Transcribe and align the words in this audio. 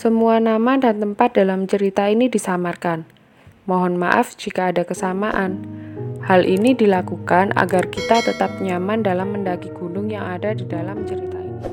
Semua 0.00 0.40
nama 0.40 0.80
dan 0.80 0.96
tempat 0.96 1.36
dalam 1.36 1.68
cerita 1.68 2.08
ini 2.08 2.32
disamarkan. 2.32 3.04
Mohon 3.68 4.00
maaf 4.00 4.32
jika 4.32 4.72
ada 4.72 4.80
kesamaan. 4.80 5.60
Hal 6.24 6.48
ini 6.48 6.72
dilakukan 6.72 7.52
agar 7.52 7.84
kita 7.92 8.24
tetap 8.24 8.48
nyaman 8.64 9.04
dalam 9.04 9.36
mendaki 9.36 9.68
gunung 9.76 10.08
yang 10.08 10.24
ada 10.24 10.56
di 10.56 10.64
dalam 10.64 11.04
cerita 11.04 11.36
ini. 11.36 11.68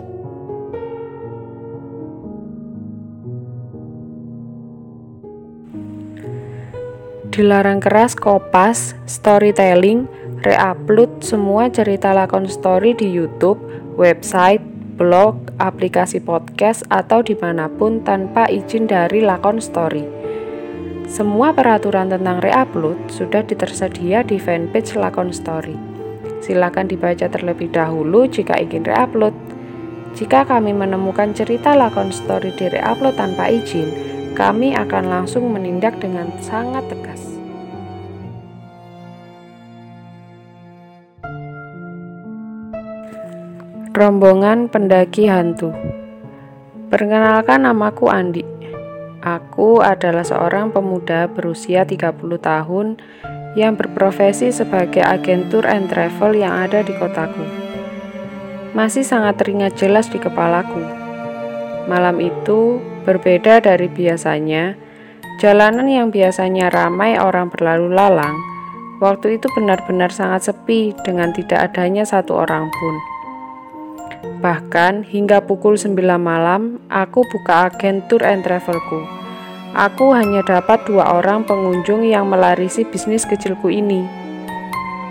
Dilarang 7.31 7.79
keras 7.79 8.11
kopas, 8.11 8.91
storytelling, 9.07 10.03
reupload 10.43 11.23
semua 11.23 11.71
cerita 11.71 12.11
lakon 12.11 12.51
story 12.51 12.91
di 12.91 13.07
YouTube, 13.07 13.63
website, 13.95 14.59
blog, 14.97 15.53
aplikasi 15.61 16.17
podcast, 16.19 16.81
atau 16.89 17.21
di 17.21 17.37
mana 17.37 17.69
pun 17.69 18.01
tanpa 18.01 18.49
izin 18.49 18.89
dari 18.89 19.21
lakon 19.21 19.61
story. 19.61 20.03
Semua 21.07 21.55
peraturan 21.55 22.11
tentang 22.11 22.43
reupload 22.43 23.07
sudah 23.07 23.45
tersedia 23.45 24.25
di 24.25 24.41
fanpage 24.41 24.97
lakon 24.97 25.31
story. 25.31 25.77
Silakan 26.43 26.91
dibaca 26.91 27.31
terlebih 27.31 27.71
dahulu 27.71 28.27
jika 28.27 28.59
ingin 28.59 28.83
reupload. 28.83 29.31
Jika 30.17 30.43
kami 30.49 30.73
menemukan 30.73 31.31
cerita 31.31 31.77
lakon 31.77 32.11
story 32.11 32.51
di 32.57 32.67
reupload 32.67 33.15
tanpa 33.15 33.53
izin, 33.53 33.93
kami 34.33 34.75
akan 34.75 35.07
langsung 35.07 35.47
menindak 35.53 35.95
dengan 36.01 36.27
sangat 36.43 36.83
tegas. 36.91 37.06
Rombongan 43.97 44.69
pendaki 44.69 45.25
hantu. 45.25 45.73
Perkenalkan 46.93 47.65
namaku 47.65 48.13
Andi. 48.13 48.45
Aku 49.25 49.81
adalah 49.81 50.21
seorang 50.21 50.69
pemuda 50.69 51.25
berusia 51.25 51.81
30 51.81 52.13
tahun 52.37 53.01
yang 53.57 53.73
berprofesi 53.73 54.53
sebagai 54.53 55.01
agen 55.01 55.49
tour 55.49 55.65
and 55.65 55.89
travel 55.89 56.29
yang 56.37 56.53
ada 56.53 56.85
di 56.85 56.93
kotaku. 56.93 57.41
Masih 58.77 59.01
sangat 59.01 59.41
teringat 59.41 59.73
jelas 59.81 60.13
di 60.13 60.21
kepalaku. 60.21 60.85
Malam 61.89 62.21
itu 62.21 62.77
berbeda 63.01 63.65
dari 63.65 63.89
biasanya. 63.89 64.77
Jalanan 65.41 65.89
yang 65.89 66.13
biasanya 66.13 66.69
ramai 66.69 67.17
orang 67.17 67.49
berlalu 67.49 67.97
lalang, 67.97 68.37
waktu 69.01 69.41
itu 69.41 69.49
benar-benar 69.57 70.13
sangat 70.13 70.53
sepi 70.53 70.93
dengan 71.01 71.33
tidak 71.33 71.73
adanya 71.73 72.05
satu 72.05 72.45
orang 72.45 72.69
pun. 72.69 73.16
Bahkan 74.37 75.07
hingga 75.07 75.41
pukul 75.41 75.75
9 75.75 75.97
malam, 76.21 76.77
aku 76.93 77.25
buka 77.33 77.73
agen 77.73 78.05
tour 78.05 78.21
and 78.21 78.45
travelku. 78.45 79.01
Aku 79.73 80.13
hanya 80.13 80.45
dapat 80.45 80.85
dua 80.85 81.19
orang 81.19 81.45
pengunjung 81.45 82.05
yang 82.05 82.29
melarisi 82.29 82.85
bisnis 82.85 83.25
kecilku 83.25 83.67
ini. 83.69 84.05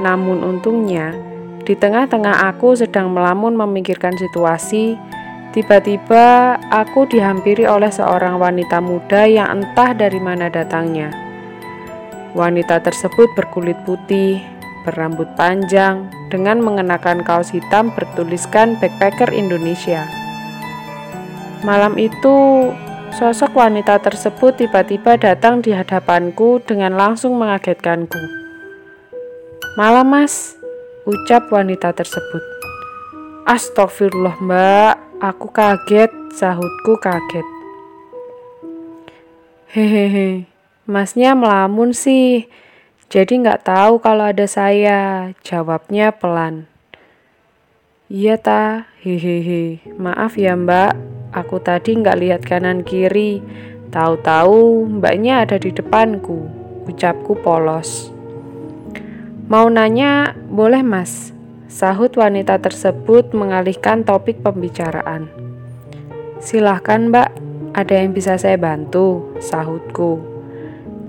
Namun 0.02 0.42
untungnya, 0.42 1.14
di 1.66 1.74
tengah-tengah 1.74 2.46
aku 2.54 2.78
sedang 2.78 3.10
melamun 3.10 3.58
memikirkan 3.58 4.14
situasi, 4.14 4.94
tiba-tiba 5.50 6.54
aku 6.70 7.10
dihampiri 7.10 7.66
oleh 7.66 7.90
seorang 7.90 8.38
wanita 8.38 8.78
muda 8.78 9.26
yang 9.26 9.60
entah 9.60 9.90
dari 9.90 10.22
mana 10.22 10.46
datangnya. 10.46 11.10
Wanita 12.38 12.78
tersebut 12.84 13.32
berkulit 13.34 13.74
putih, 13.82 14.38
berambut 14.86 15.26
panjang, 15.34 16.06
dengan 16.30 16.62
mengenakan 16.62 17.26
kaos 17.26 17.50
hitam 17.50 17.90
bertuliskan 17.98 18.78
Backpacker 18.78 19.34
Indonesia. 19.34 20.06
Malam 21.66 21.98
itu, 21.98 22.70
sosok 23.18 23.58
wanita 23.58 23.98
tersebut 23.98 24.62
tiba-tiba 24.62 25.18
datang 25.18 25.58
di 25.58 25.74
hadapanku 25.74 26.62
dengan 26.62 26.94
langsung 26.94 27.34
mengagetkanku. 27.34 28.22
Malam 29.74 30.06
mas, 30.06 30.54
ucap 31.04 31.50
wanita 31.50 31.90
tersebut. 31.90 32.40
Astagfirullah 33.50 34.38
mbak, 34.38 34.94
aku 35.18 35.50
kaget, 35.50 36.08
sahutku 36.32 36.96
kaget. 37.02 37.46
Hehehe, 39.70 40.48
masnya 40.88 41.36
melamun 41.36 41.92
sih, 41.92 42.48
jadi 43.06 43.38
nggak 43.38 43.70
tahu 43.70 44.02
kalau 44.02 44.34
ada 44.34 44.50
saya, 44.50 45.30
jawabnya 45.46 46.10
pelan. 46.10 46.66
Iya 48.10 48.34
ta, 48.34 48.90
hehehe. 48.98 49.78
Maaf 49.94 50.34
ya 50.34 50.58
mbak, 50.58 50.98
aku 51.30 51.62
tadi 51.62 51.94
nggak 52.02 52.18
lihat 52.18 52.42
kanan 52.42 52.82
kiri. 52.82 53.38
Tahu-tahu 53.94 54.90
mbaknya 54.98 55.46
ada 55.46 55.54
di 55.54 55.70
depanku, 55.70 56.50
ucapku 56.90 57.38
polos. 57.38 58.10
Mau 59.46 59.70
nanya, 59.70 60.34
boleh 60.50 60.82
mas? 60.82 61.30
Sahut 61.70 62.10
wanita 62.18 62.58
tersebut 62.58 63.30
mengalihkan 63.30 64.02
topik 64.02 64.42
pembicaraan. 64.42 65.30
Silahkan 66.42 67.06
mbak, 67.06 67.30
ada 67.70 67.94
yang 68.02 68.10
bisa 68.10 68.34
saya 68.34 68.58
bantu, 68.58 69.30
sahutku. 69.38 70.18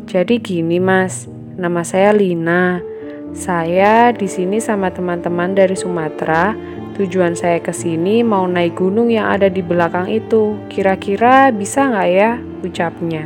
Jadi 0.05 0.37
gini 0.37 0.77
mas, 0.77 1.25
Nama 1.57 1.81
saya 1.81 2.13
Lina. 2.13 2.85
Saya 3.33 4.13
di 4.13 4.29
sini 4.29 4.61
sama 4.61 4.93
teman-teman 4.93 5.57
dari 5.57 5.73
Sumatera. 5.73 6.53
Tujuan 6.93 7.33
saya 7.33 7.57
ke 7.57 7.73
sini 7.73 8.21
mau 8.21 8.45
naik 8.45 8.77
gunung 8.77 9.09
yang 9.09 9.25
ada 9.25 9.49
di 9.49 9.65
belakang 9.65 10.05
itu. 10.05 10.53
Kira-kira 10.69 11.49
bisa 11.49 11.89
nggak 11.89 12.09
ya? 12.13 12.37
Ucapnya. 12.61 13.25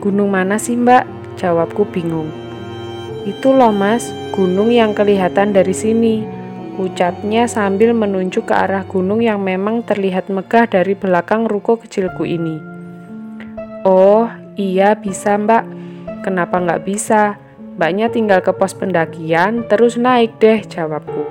Gunung 0.00 0.32
mana 0.32 0.56
sih 0.56 0.80
mbak? 0.80 1.04
Jawabku 1.36 1.84
bingung. 1.92 2.32
Itu 3.28 3.52
loh 3.52 3.68
mas, 3.68 4.08
gunung 4.32 4.72
yang 4.72 4.96
kelihatan 4.96 5.52
dari 5.52 5.76
sini. 5.76 6.24
Ucapnya 6.80 7.44
sambil 7.52 7.92
menunjuk 7.92 8.48
ke 8.48 8.54
arah 8.56 8.88
gunung 8.88 9.20
yang 9.20 9.44
memang 9.44 9.84
terlihat 9.84 10.32
megah 10.32 10.64
dari 10.64 10.96
belakang 10.96 11.44
ruko 11.52 11.76
kecilku 11.76 12.24
ini. 12.24 12.56
Oh, 13.84 14.24
iya 14.56 14.96
bisa 14.96 15.36
mbak. 15.36 15.76
Kenapa 16.22 16.58
nggak 16.58 16.82
bisa? 16.82 17.38
Mbaknya 17.78 18.10
tinggal 18.10 18.42
ke 18.42 18.50
pos 18.50 18.74
pendakian, 18.74 19.62
terus 19.70 19.94
naik 19.94 20.34
deh, 20.42 20.66
jawabku. 20.66 21.22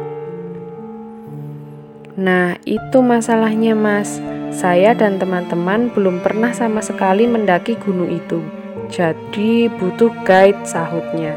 Nah, 2.18 2.58
itu 2.64 3.04
masalahnya 3.04 3.76
mas. 3.76 4.18
Saya 4.50 4.96
dan 4.96 5.20
teman-teman 5.20 5.92
belum 5.92 6.24
pernah 6.24 6.50
sama 6.56 6.80
sekali 6.80 7.28
mendaki 7.28 7.76
gunung 7.78 8.10
itu. 8.10 8.42
Jadi 8.88 9.68
butuh 9.68 10.10
guide 10.24 10.64
sahutnya. 10.64 11.36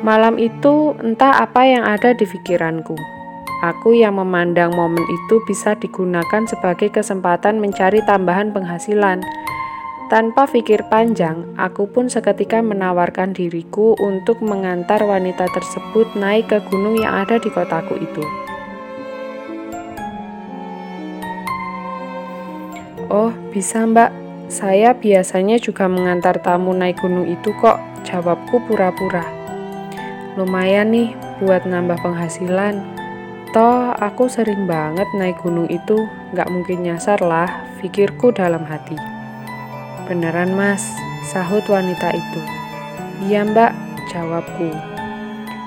Malam 0.00 0.40
itu 0.40 0.96
entah 1.04 1.44
apa 1.44 1.68
yang 1.68 1.84
ada 1.84 2.16
di 2.16 2.24
pikiranku. 2.24 2.96
Aku 3.60 3.90
yang 3.90 4.16
memandang 4.16 4.70
momen 4.72 5.02
itu 5.02 5.42
bisa 5.44 5.74
digunakan 5.74 6.46
sebagai 6.46 6.94
kesempatan 6.94 7.58
mencari 7.58 7.98
tambahan 8.06 8.54
penghasilan 8.54 9.18
tanpa 10.08 10.48
pikir 10.48 10.88
panjang, 10.88 11.44
aku 11.60 11.84
pun 11.84 12.08
seketika 12.08 12.64
menawarkan 12.64 13.36
diriku 13.36 13.92
untuk 14.00 14.40
mengantar 14.40 15.04
wanita 15.04 15.44
tersebut 15.52 16.16
naik 16.16 16.48
ke 16.48 16.58
gunung 16.72 16.96
yang 16.96 17.12
ada 17.12 17.36
di 17.36 17.52
kotaku 17.52 18.00
itu. 18.00 18.24
Oh, 23.12 23.32
bisa 23.52 23.84
mbak. 23.84 24.12
Saya 24.48 24.96
biasanya 24.96 25.60
juga 25.60 25.84
mengantar 25.92 26.40
tamu 26.40 26.72
naik 26.72 27.04
gunung 27.04 27.28
itu 27.28 27.52
kok, 27.60 27.76
jawabku 28.08 28.64
pura-pura. 28.64 29.28
Lumayan 30.40 30.88
nih 30.88 31.12
buat 31.44 31.68
nambah 31.68 32.00
penghasilan. 32.00 32.80
Toh 33.52 33.92
aku 33.92 34.28
sering 34.32 34.64
banget 34.64 35.08
naik 35.20 35.36
gunung 35.44 35.68
itu, 35.68 36.08
gak 36.32 36.48
mungkin 36.48 36.84
nyasar 36.84 37.20
lah, 37.20 37.48
pikirku 37.80 38.32
dalam 38.32 38.64
hati. 38.64 39.17
Beneran 40.08 40.56
mas, 40.56 40.80
sahut 41.28 41.60
wanita 41.68 42.16
itu. 42.16 42.40
Iya 43.28 43.44
mbak, 43.44 43.76
jawabku. 44.08 44.72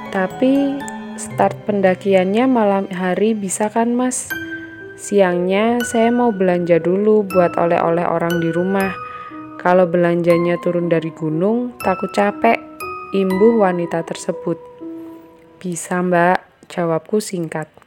Tapi 0.09 0.81
start 1.13 1.53
pendakiannya 1.69 2.49
malam 2.49 2.89
hari 2.89 3.37
bisa 3.37 3.69
kan 3.69 3.93
mas? 3.93 4.33
Siangnya 4.97 5.77
saya 5.85 6.09
mau 6.09 6.33
belanja 6.33 6.81
dulu 6.81 7.21
buat 7.21 7.53
oleh-oleh 7.53 8.01
orang 8.01 8.41
di 8.41 8.49
rumah. 8.49 8.89
Kalau 9.61 9.85
belanjanya 9.85 10.57
turun 10.65 10.89
dari 10.89 11.13
gunung, 11.13 11.77
takut 11.85 12.09
capek. 12.09 12.57
Imbuh 13.13 13.61
wanita 13.61 14.01
tersebut. 14.01 14.57
Bisa 15.61 16.01
mbak, 16.01 16.41
jawabku 16.65 17.21
singkat. 17.21 17.80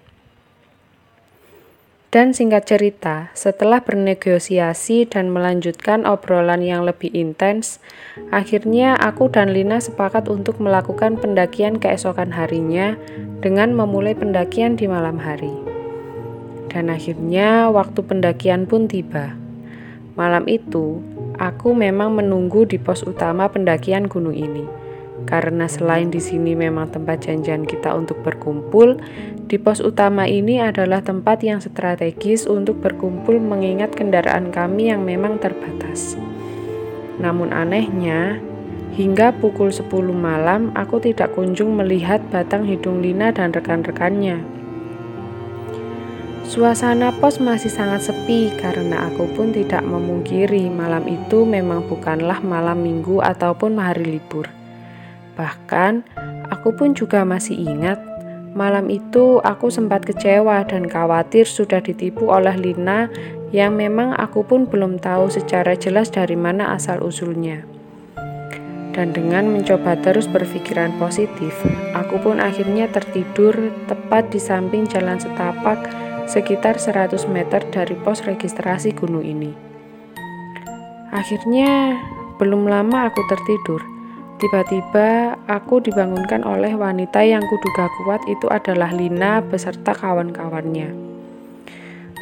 Dan 2.14 2.30
singkat 2.30 2.70
cerita, 2.70 3.34
setelah 3.34 3.82
bernegosiasi 3.82 5.02
dan 5.10 5.34
melanjutkan 5.34 6.06
obrolan 6.06 6.62
yang 6.62 6.86
lebih 6.86 7.10
intens, 7.10 7.82
akhirnya 8.30 8.94
aku 8.94 9.26
dan 9.26 9.50
Lina 9.50 9.82
sepakat 9.82 10.30
untuk 10.30 10.62
melakukan 10.62 11.18
pendakian 11.18 11.82
keesokan 11.82 12.30
harinya 12.30 12.94
dengan 13.42 13.74
memulai 13.74 14.14
pendakian 14.14 14.78
di 14.78 14.86
malam 14.86 15.18
hari. 15.18 15.50
Dan 16.70 16.86
akhirnya 16.86 17.74
waktu 17.74 17.98
pendakian 18.06 18.70
pun 18.70 18.86
tiba. 18.86 19.34
Malam 20.14 20.46
itu, 20.46 21.02
aku 21.42 21.74
memang 21.74 22.14
menunggu 22.14 22.62
di 22.62 22.78
pos 22.78 23.02
utama 23.02 23.50
pendakian 23.50 24.06
gunung 24.06 24.38
ini. 24.38 24.83
Karena 25.24 25.64
selain 25.64 26.12
di 26.12 26.20
sini 26.20 26.52
memang 26.52 26.92
tempat 26.92 27.24
janjian 27.24 27.64
kita 27.64 27.96
untuk 27.96 28.20
berkumpul, 28.20 29.00
di 29.48 29.56
pos 29.56 29.80
utama 29.80 30.28
ini 30.28 30.60
adalah 30.60 31.00
tempat 31.00 31.40
yang 31.40 31.60
strategis 31.64 32.44
untuk 32.44 32.80
berkumpul 32.80 33.40
mengingat 33.40 33.92
kendaraan 33.96 34.52
kami 34.52 34.92
yang 34.92 35.04
memang 35.04 35.40
terbatas. 35.40 36.16
Namun 37.20 37.52
anehnya, 37.56 38.40
hingga 38.94 39.34
pukul 39.36 39.72
10 39.72 39.90
malam 40.12 40.70
aku 40.76 41.00
tidak 41.02 41.34
kunjung 41.34 41.74
melihat 41.74 42.22
batang 42.30 42.68
hidung 42.68 43.00
Lina 43.02 43.32
dan 43.32 43.50
rekan-rekannya. 43.50 44.54
Suasana 46.44 47.08
pos 47.08 47.40
masih 47.40 47.72
sangat 47.72 48.04
sepi 48.04 48.52
karena 48.60 49.08
aku 49.08 49.26
pun 49.32 49.50
tidak 49.50 49.80
memungkiri 49.80 50.68
malam 50.68 51.08
itu 51.08 51.42
memang 51.42 51.88
bukanlah 51.88 52.38
malam 52.44 52.84
minggu 52.84 53.18
ataupun 53.24 53.80
hari 53.80 54.20
libur. 54.20 54.63
Bahkan, 55.34 56.06
aku 56.50 56.74
pun 56.74 56.94
juga 56.94 57.26
masih 57.26 57.58
ingat 57.58 58.14
malam 58.54 58.86
itu 58.86 59.42
aku 59.42 59.66
sempat 59.66 60.06
kecewa 60.06 60.62
dan 60.62 60.86
khawatir 60.86 61.42
sudah 61.42 61.82
ditipu 61.82 62.30
oleh 62.30 62.54
Lina 62.54 63.10
yang 63.50 63.74
memang 63.74 64.14
aku 64.14 64.46
pun 64.46 64.70
belum 64.70 65.02
tahu 65.02 65.26
secara 65.26 65.74
jelas 65.74 66.10
dari 66.14 66.38
mana 66.38 66.70
asal-usulnya. 66.78 67.66
Dan 68.94 69.10
dengan 69.10 69.50
mencoba 69.50 69.98
terus 69.98 70.30
berpikiran 70.30 70.94
positif, 71.02 71.50
aku 71.98 72.22
pun 72.22 72.38
akhirnya 72.38 72.86
tertidur 72.86 73.74
tepat 73.90 74.30
di 74.30 74.38
samping 74.38 74.86
jalan 74.86 75.18
setapak 75.18 75.90
sekitar 76.30 76.78
100 76.78 77.26
meter 77.26 77.58
dari 77.74 77.98
pos 77.98 78.22
registrasi 78.22 78.94
gunung 78.94 79.26
ini. 79.26 79.50
Akhirnya, 81.10 81.98
belum 82.38 82.70
lama 82.70 83.10
aku 83.10 83.18
tertidur. 83.26 83.93
Tiba-tiba 84.44 85.40
aku 85.48 85.80
dibangunkan 85.80 86.44
oleh 86.44 86.76
wanita 86.76 87.24
yang 87.24 87.40
kuduga 87.48 87.88
kuat 88.04 88.20
itu 88.28 88.44
adalah 88.52 88.92
Lina 88.92 89.40
beserta 89.40 89.96
kawan-kawannya. 89.96 90.92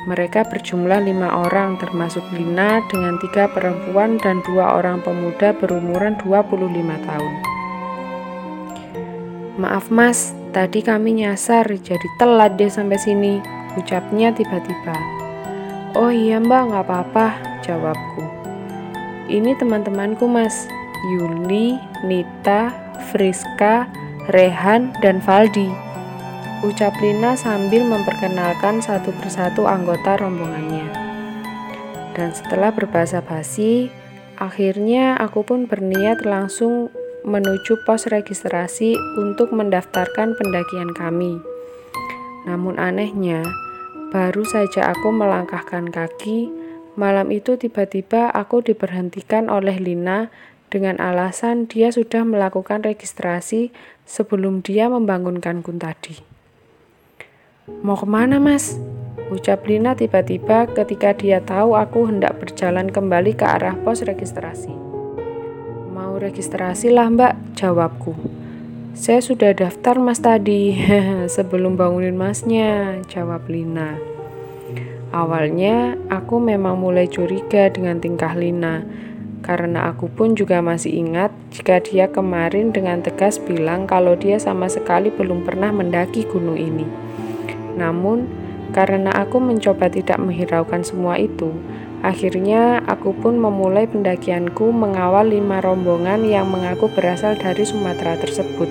Mereka 0.06 0.46
berjumlah 0.46 1.02
lima 1.02 1.34
orang 1.42 1.82
termasuk 1.82 2.22
Lina 2.30 2.78
dengan 2.86 3.18
tiga 3.18 3.50
perempuan 3.50 4.22
dan 4.22 4.38
dua 4.46 4.78
orang 4.78 5.02
pemuda 5.02 5.50
berumuran 5.58 6.14
25 6.22 6.62
tahun. 7.10 7.34
Maaf 9.58 9.90
mas, 9.90 10.30
tadi 10.54 10.78
kami 10.78 11.26
nyasar 11.26 11.66
jadi 11.74 12.08
telat 12.22 12.54
deh 12.54 12.70
sampai 12.70 13.02
sini. 13.02 13.42
Ucapnya 13.74 14.30
tiba-tiba. 14.30 14.94
Oh 15.98 16.14
iya 16.14 16.38
mbak, 16.38 16.70
nggak 16.70 16.86
apa-apa, 16.86 17.26
jawabku. 17.66 18.22
Ini 19.26 19.58
teman-temanku 19.58 20.30
mas, 20.30 20.70
Yuli, 21.10 21.74
Nita, 22.06 22.70
Friska, 23.10 23.90
Rehan, 24.30 24.94
dan 25.02 25.18
Valdi. 25.18 25.66
Ucap 26.62 26.94
Lina 27.02 27.34
sambil 27.34 27.82
memperkenalkan 27.82 28.78
satu 28.78 29.10
persatu 29.18 29.66
anggota 29.66 30.14
rombongannya. 30.14 30.86
Dan 32.14 32.30
setelah 32.30 32.70
berbahasa 32.70 33.18
basi, 33.18 33.90
akhirnya 34.38 35.18
aku 35.18 35.42
pun 35.42 35.66
berniat 35.66 36.22
langsung 36.22 36.94
menuju 37.26 37.82
pos 37.82 38.06
registrasi 38.06 38.94
untuk 39.18 39.50
mendaftarkan 39.50 40.38
pendakian 40.38 40.94
kami. 40.94 41.42
Namun 42.46 42.78
anehnya, 42.78 43.42
baru 44.10 44.42
saja 44.46 44.90
aku 44.94 45.14
melangkahkan 45.14 45.90
kaki, 45.90 46.50
malam 46.98 47.30
itu 47.30 47.54
tiba-tiba 47.58 48.30
aku 48.30 48.62
diberhentikan 48.62 49.46
oleh 49.46 49.78
Lina 49.78 50.30
dengan 50.72 50.96
alasan 50.96 51.68
dia 51.68 51.92
sudah 51.92 52.24
melakukan 52.24 52.80
registrasi 52.80 53.68
sebelum 54.08 54.64
dia 54.64 54.88
membangunkanku 54.88 55.68
tadi. 55.76 56.24
Mau 57.84 58.00
ke 58.00 58.08
mana 58.08 58.40
mas? 58.40 58.80
Ucap 59.28 59.68
Lina 59.68 59.92
tiba-tiba 59.92 60.64
ketika 60.72 61.12
dia 61.12 61.44
tahu 61.44 61.76
aku 61.76 62.08
hendak 62.08 62.40
berjalan 62.40 62.88
kembali 62.88 63.36
ke 63.36 63.44
arah 63.44 63.76
pos 63.84 64.00
registrasi. 64.00 64.72
Mau 65.92 66.16
registrasi 66.16 66.88
lah 66.88 67.12
mbak, 67.12 67.36
jawabku. 67.52 68.16
Saya 68.96 69.20
sudah 69.24 69.52
daftar 69.52 70.00
mas 70.00 70.20
tadi, 70.20 70.76
sebelum 71.36 71.76
bangunin 71.76 72.16
masnya, 72.16 73.00
jawab 73.08 73.44
Lina. 73.48 73.96
Awalnya 75.12 75.96
aku 76.08 76.40
memang 76.40 76.80
mulai 76.80 77.08
curiga 77.08 77.68
dengan 77.68 78.00
tingkah 78.00 78.32
Lina, 78.32 78.84
karena 79.42 79.90
aku 79.90 80.06
pun 80.06 80.38
juga 80.38 80.62
masih 80.62 81.02
ingat 81.02 81.34
jika 81.50 81.82
dia 81.82 82.06
kemarin 82.06 82.70
dengan 82.70 83.02
tegas 83.02 83.42
bilang 83.42 83.90
kalau 83.90 84.14
dia 84.14 84.38
sama 84.38 84.70
sekali 84.70 85.10
belum 85.10 85.42
pernah 85.42 85.74
mendaki 85.74 86.22
gunung 86.30 86.54
ini. 86.54 86.86
Namun, 87.74 88.30
karena 88.70 89.10
aku 89.12 89.42
mencoba 89.42 89.90
tidak 89.90 90.16
menghiraukan 90.22 90.86
semua 90.86 91.18
itu, 91.18 91.52
akhirnya 92.00 92.80
aku 92.86 93.12
pun 93.12 93.36
memulai 93.36 93.84
pendakianku 93.90 94.70
mengawal 94.70 95.28
lima 95.28 95.60
rombongan 95.60 96.24
yang 96.24 96.48
mengaku 96.48 96.88
berasal 96.88 97.36
dari 97.36 97.66
Sumatera 97.66 98.16
tersebut. 98.16 98.70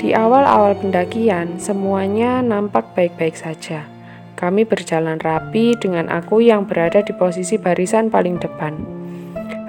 Di 0.00 0.16
awal-awal 0.16 0.80
pendakian, 0.80 1.60
semuanya 1.60 2.40
nampak 2.40 2.96
baik-baik 2.96 3.36
saja. 3.36 3.84
Kami 4.32 4.64
berjalan 4.64 5.20
rapi 5.20 5.76
dengan 5.76 6.08
aku 6.08 6.40
yang 6.40 6.64
berada 6.64 7.04
di 7.04 7.12
posisi 7.12 7.60
barisan 7.60 8.08
paling 8.08 8.40
depan. 8.40 8.99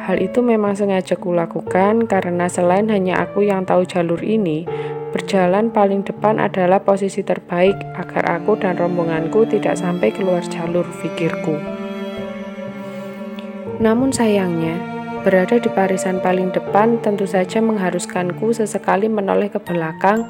Hal 0.02 0.18
itu 0.18 0.42
memang 0.42 0.74
sengaja 0.74 1.14
kulakukan 1.14 2.10
karena 2.10 2.50
selain 2.50 2.90
hanya 2.90 3.22
aku 3.22 3.46
yang 3.46 3.70
tahu 3.70 3.86
jalur 3.86 4.18
ini, 4.26 4.66
berjalan 5.14 5.70
paling 5.70 6.02
depan 6.02 6.42
adalah 6.42 6.82
posisi 6.82 7.22
terbaik 7.22 7.78
agar 7.94 8.42
aku 8.42 8.58
dan 8.58 8.82
rombonganku 8.82 9.46
tidak 9.46 9.78
sampai 9.78 10.10
keluar 10.10 10.42
jalur 10.50 10.90
pikirku. 11.02 11.54
Namun 13.78 14.10
sayangnya, 14.10 14.92
Berada 15.22 15.62
di 15.62 15.70
barisan 15.70 16.18
paling 16.18 16.50
depan 16.50 16.98
tentu 17.06 17.30
saja 17.30 17.62
mengharuskanku 17.62 18.58
sesekali 18.58 19.06
menoleh 19.06 19.54
ke 19.54 19.62
belakang 19.62 20.26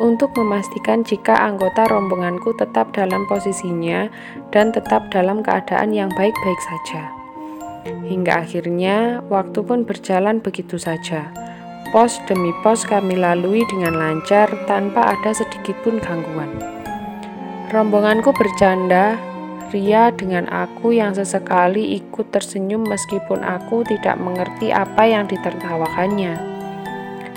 untuk 0.00 0.32
memastikan 0.32 1.04
jika 1.04 1.36
anggota 1.36 1.84
rombonganku 1.84 2.56
tetap 2.56 2.88
dalam 2.96 3.28
posisinya 3.28 4.08
dan 4.48 4.72
tetap 4.72 5.12
dalam 5.12 5.44
keadaan 5.44 5.92
yang 5.92 6.08
baik-baik 6.16 6.60
saja. 6.64 7.19
Hingga 8.06 8.46
akhirnya 8.46 9.20
waktu 9.26 9.60
pun 9.62 9.86
berjalan 9.86 10.38
begitu 10.38 10.78
saja. 10.78 11.30
Pos 11.90 12.22
demi 12.30 12.54
pos 12.62 12.86
kami 12.86 13.18
lalui 13.18 13.66
dengan 13.66 13.98
lancar 13.98 14.46
tanpa 14.70 15.16
ada 15.18 15.34
sedikit 15.34 15.74
pun 15.82 15.98
gangguan. 15.98 16.50
Rombonganku 17.70 18.30
bercanda 18.34 19.18
Ria 19.70 20.10
dengan 20.10 20.50
aku 20.50 20.90
yang 20.90 21.14
sesekali 21.14 21.94
ikut 22.02 22.34
tersenyum 22.34 22.82
meskipun 22.90 23.38
aku 23.46 23.86
tidak 23.86 24.18
mengerti 24.18 24.74
apa 24.74 25.06
yang 25.06 25.30
ditertawakannya. 25.30 26.34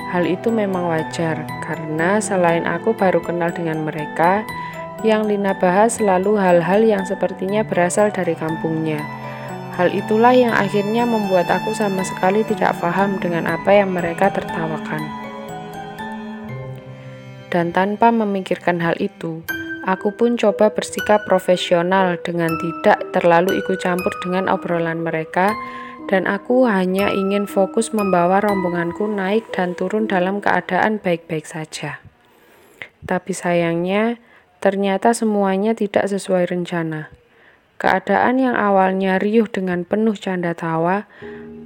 Hal 0.09 0.25
itu 0.25 0.49
memang 0.49 0.89
wajar 0.89 1.45
karena 1.61 2.17
selain 2.17 2.65
aku 2.65 2.97
baru 2.97 3.21
kenal 3.21 3.53
dengan 3.53 3.85
mereka, 3.85 4.41
yang 5.05 5.29
Lina 5.29 5.53
bahas 5.57 6.01
selalu 6.01 6.33
hal-hal 6.37 6.81
yang 6.81 7.05
sepertinya 7.05 7.61
berasal 7.61 8.09
dari 8.09 8.33
kampungnya. 8.33 9.01
Hal 9.73 9.89
itulah 9.89 10.37
yang 10.37 10.53
akhirnya 10.53 11.05
membuat 11.05 11.49
aku 11.49 11.73
sama 11.73 12.05
sekali 12.05 12.45
tidak 12.45 12.77
paham 12.77 13.17
dengan 13.17 13.49
apa 13.49 13.73
yang 13.73 13.89
mereka 13.89 14.29
tertawakan. 14.29 15.01
Dan 17.49 17.73
tanpa 17.73 18.09
memikirkan 18.13 18.81
hal 18.81 18.97
itu, 18.97 19.41
Aku 19.83 20.15
pun 20.15 20.39
coba 20.39 20.71
bersikap 20.71 21.27
profesional 21.27 22.15
dengan 22.23 22.55
tidak 22.55 23.03
terlalu 23.11 23.59
ikut 23.59 23.83
campur 23.83 24.15
dengan 24.23 24.47
obrolan 24.47 25.03
mereka 25.03 25.51
dan 26.07 26.23
aku 26.23 26.63
hanya 26.63 27.11
ingin 27.11 27.51
fokus 27.51 27.91
membawa 27.91 28.39
rombonganku 28.39 29.03
naik 29.11 29.51
dan 29.51 29.75
turun 29.75 30.07
dalam 30.07 30.39
keadaan 30.39 31.03
baik-baik 31.03 31.43
saja. 31.43 31.99
Tapi 33.03 33.35
sayangnya, 33.35 34.23
ternyata 34.63 35.11
semuanya 35.11 35.75
tidak 35.75 36.07
sesuai 36.07 36.47
rencana. 36.47 37.11
Keadaan 37.83 38.39
yang 38.39 38.55
awalnya 38.55 39.19
riuh 39.19 39.43
dengan 39.43 39.83
penuh 39.83 40.15
canda 40.15 40.55
tawa, 40.55 41.03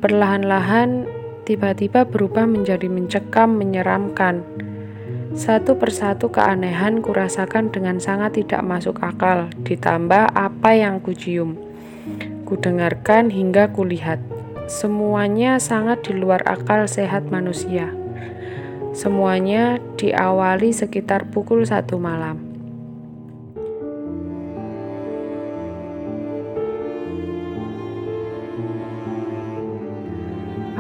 perlahan-lahan 0.01 1.05
tiba-tiba 1.45 2.09
berubah 2.09 2.49
menjadi 2.49 2.89
mencekam, 2.89 3.53
menyeramkan. 3.53 4.41
Satu 5.37 5.77
persatu 5.77 6.33
keanehan 6.33 7.05
kurasakan 7.05 7.69
dengan 7.69 8.01
sangat 8.01 8.41
tidak 8.41 8.65
masuk 8.65 8.97
akal, 9.05 9.45
ditambah 9.61 10.33
apa 10.33 10.69
yang 10.73 10.97
kucium. 11.05 11.53
Kudengarkan 12.49 13.29
hingga 13.29 13.69
kulihat. 13.69 14.17
Semuanya 14.65 15.61
sangat 15.61 16.01
di 16.01 16.17
luar 16.17 16.41
akal 16.49 16.89
sehat 16.89 17.29
manusia. 17.29 17.93
Semuanya 18.97 19.77
diawali 20.01 20.73
sekitar 20.73 21.29
pukul 21.29 21.61
satu 21.61 22.01
malam. 22.01 22.46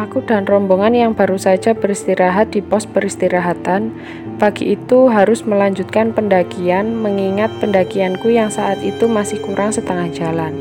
Aku 0.07 0.23
dan 0.23 0.47
rombongan 0.47 0.95
yang 0.95 1.11
baru 1.11 1.35
saja 1.35 1.75
beristirahat 1.75 2.55
di 2.55 2.63
pos 2.63 2.87
peristirahatan 2.87 3.91
pagi 4.39 4.71
itu 4.71 5.11
harus 5.11 5.43
melanjutkan 5.43 6.15
pendakian 6.15 6.95
mengingat 6.95 7.51
pendakianku 7.59 8.31
yang 8.31 8.47
saat 8.47 8.79
itu 8.87 9.03
masih 9.11 9.43
kurang 9.43 9.75
setengah 9.75 10.07
jalan. 10.15 10.55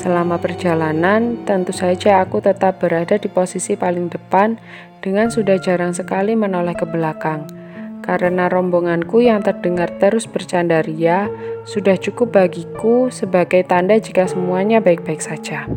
Selama 0.00 0.40
perjalanan, 0.40 1.36
tentu 1.44 1.76
saja 1.76 2.24
aku 2.24 2.40
tetap 2.40 2.80
berada 2.80 3.20
di 3.20 3.28
posisi 3.28 3.76
paling 3.76 4.08
depan 4.08 4.56
dengan 5.04 5.28
sudah 5.28 5.60
jarang 5.60 5.92
sekali 5.92 6.32
menoleh 6.32 6.72
ke 6.72 6.88
belakang. 6.88 7.44
Karena 8.00 8.48
rombonganku 8.48 9.20
yang 9.20 9.44
terdengar 9.44 9.92
terus 10.00 10.24
bercanda 10.24 10.80
ria 10.80 11.28
sudah 11.68 12.00
cukup 12.00 12.40
bagiku 12.40 13.12
sebagai 13.12 13.68
tanda 13.68 14.00
jika 14.00 14.24
semuanya 14.24 14.80
baik-baik 14.80 15.20
saja. 15.20 15.68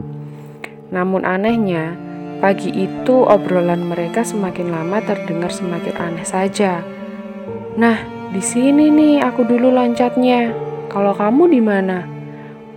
Namun 0.95 1.27
anehnya, 1.27 2.07
pagi 2.39 2.71
itu 2.71 3.27
obrolan 3.27 3.83
mereka 3.83 4.23
semakin 4.23 4.71
lama 4.71 5.03
terdengar 5.03 5.51
semakin 5.51 5.95
aneh 5.99 6.23
saja. 6.23 6.81
Nah, 7.75 7.99
di 8.31 8.39
sini 8.39 8.87
nih 8.87 9.19
aku 9.23 9.43
dulu 9.43 9.71
loncatnya. 9.71 10.55
Kalau 10.87 11.13
kamu 11.13 11.51
di 11.51 11.61
mana? 11.61 12.07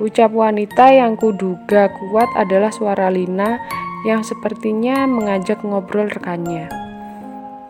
Ucap 0.02 0.34
wanita 0.34 0.90
yang 0.90 1.14
kuduga 1.14 1.88
kuat 1.88 2.28
adalah 2.34 2.74
suara 2.74 3.06
Lina 3.08 3.62
yang 4.02 4.26
sepertinya 4.26 5.06
mengajak 5.06 5.62
ngobrol 5.62 6.10
rekannya. 6.10 6.66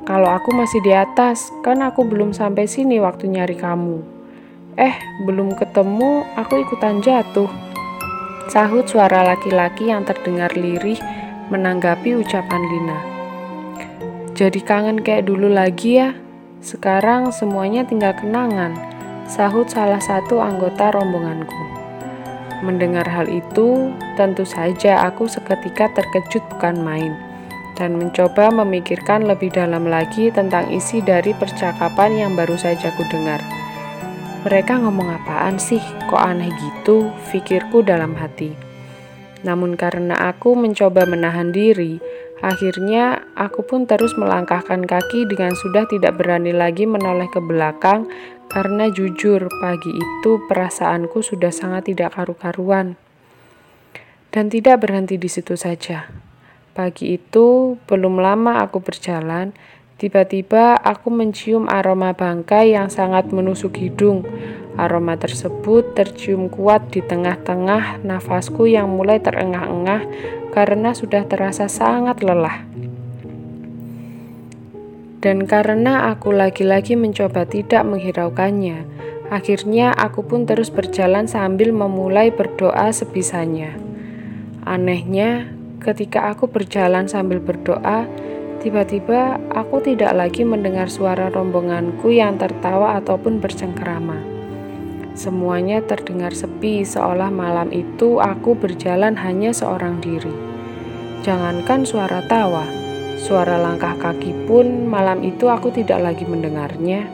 Kalau 0.02 0.26
aku 0.26 0.50
masih 0.56 0.82
di 0.82 0.90
atas, 0.90 1.52
kan 1.62 1.78
aku 1.78 2.02
belum 2.02 2.34
sampai 2.34 2.66
sini 2.66 2.98
waktu 2.98 3.30
nyari 3.30 3.54
kamu. 3.54 4.02
Eh, 4.74 4.96
belum 5.28 5.54
ketemu, 5.54 6.26
aku 6.34 6.58
ikutan 6.58 7.04
jatuh. 7.04 7.46
Sahut 8.50 8.88
suara 8.88 9.22
laki-laki 9.22 9.92
yang 9.92 10.02
terdengar 10.02 10.50
lirih 10.58 10.98
menanggapi 11.52 12.16
ucapan 12.16 12.62
Lina. 12.72 12.98
Jadi 14.32 14.64
kangen 14.64 15.04
kayak 15.04 15.28
dulu 15.28 15.52
lagi 15.52 16.00
ya? 16.00 16.16
Sekarang 16.64 17.28
semuanya 17.28 17.84
tinggal 17.84 18.16
kenangan, 18.16 18.72
sahut 19.28 19.68
salah 19.68 20.00
satu 20.00 20.40
anggota 20.40 20.88
rombonganku. 20.96 21.60
Mendengar 22.64 23.04
hal 23.04 23.28
itu, 23.28 23.92
tentu 24.16 24.48
saja 24.48 25.04
aku 25.04 25.28
seketika 25.28 25.92
terkejut 25.92 26.40
bukan 26.56 26.80
main 26.80 27.12
dan 27.76 27.98
mencoba 28.00 28.48
memikirkan 28.52 29.26
lebih 29.28 29.52
dalam 29.52 29.84
lagi 29.90 30.32
tentang 30.32 30.70
isi 30.72 31.04
dari 31.04 31.36
percakapan 31.36 32.16
yang 32.16 32.32
baru 32.32 32.56
saja 32.56 32.94
ku 32.96 33.04
dengar. 33.12 33.42
Mereka 34.48 34.80
ngomong 34.80 35.22
apaan 35.22 35.60
sih? 35.60 35.82
Kok 36.08 36.18
aneh 36.18 36.50
gitu? 36.50 37.10
Pikirku 37.30 37.82
dalam 37.84 38.14
hati. 38.18 38.71
Namun 39.42 39.74
karena 39.74 40.14
aku 40.30 40.54
mencoba 40.54 41.02
menahan 41.06 41.50
diri, 41.50 41.98
akhirnya 42.42 43.26
aku 43.34 43.66
pun 43.66 43.86
terus 43.86 44.14
melangkahkan 44.14 44.86
kaki 44.86 45.26
dengan 45.26 45.54
sudah 45.58 45.86
tidak 45.90 46.18
berani 46.18 46.54
lagi 46.54 46.86
menoleh 46.86 47.26
ke 47.30 47.42
belakang 47.42 48.06
karena 48.50 48.90
jujur 48.92 49.48
pagi 49.58 49.90
itu 49.90 50.30
perasaanku 50.46 51.24
sudah 51.24 51.50
sangat 51.50 51.90
tidak 51.90 52.14
karu-karuan. 52.14 52.94
Dan 54.32 54.48
tidak 54.48 54.80
berhenti 54.80 55.20
di 55.20 55.28
situ 55.28 55.58
saja. 55.60 56.08
Pagi 56.72 57.20
itu, 57.20 57.76
belum 57.84 58.16
lama 58.16 58.64
aku 58.64 58.80
berjalan, 58.80 59.52
tiba-tiba 60.02 60.74
aku 60.74 61.14
mencium 61.14 61.70
aroma 61.70 62.10
bangkai 62.10 62.74
yang 62.74 62.90
sangat 62.90 63.30
menusuk 63.30 63.78
hidung. 63.78 64.26
Aroma 64.74 65.14
tersebut 65.14 65.94
tercium 65.94 66.50
kuat 66.50 66.90
di 66.90 66.98
tengah-tengah 66.98 68.02
nafasku 68.02 68.66
yang 68.66 68.90
mulai 68.90 69.22
terengah-engah 69.22 70.02
karena 70.50 70.90
sudah 70.90 71.22
terasa 71.30 71.70
sangat 71.70 72.18
lelah. 72.26 72.66
Dan 75.22 75.46
karena 75.46 76.10
aku 76.10 76.34
lagi-lagi 76.34 76.98
mencoba 76.98 77.46
tidak 77.46 77.86
menghiraukannya, 77.86 78.82
akhirnya 79.30 79.94
aku 79.94 80.26
pun 80.26 80.50
terus 80.50 80.74
berjalan 80.74 81.30
sambil 81.30 81.70
memulai 81.70 82.34
berdoa 82.34 82.90
sebisanya. 82.90 83.78
Anehnya, 84.66 85.62
Ketika 85.82 86.30
aku 86.30 86.46
berjalan 86.46 87.10
sambil 87.10 87.42
berdoa, 87.42 88.06
tiba-tiba 88.62 89.42
aku 89.50 89.82
tidak 89.82 90.14
lagi 90.14 90.46
mendengar 90.46 90.86
suara 90.86 91.26
rombonganku 91.34 92.14
yang 92.14 92.38
tertawa 92.38 93.02
ataupun 93.02 93.42
bercengkerama. 93.42 94.22
Semuanya 95.18 95.82
terdengar 95.84 96.32
sepi, 96.32 96.86
seolah 96.86 97.28
malam 97.28 97.74
itu 97.74 98.22
aku 98.22 98.54
berjalan 98.56 99.18
hanya 99.18 99.50
seorang 99.52 99.98
diri. 99.98 100.32
Jangankan 101.26 101.84
suara 101.84 102.22
tawa, 102.24 102.64
suara 103.18 103.58
langkah 103.58 103.98
kaki 103.98 104.46
pun 104.46 104.88
malam 104.88 105.20
itu 105.26 105.50
aku 105.50 105.74
tidak 105.74 106.00
lagi 106.00 106.24
mendengarnya. 106.24 107.10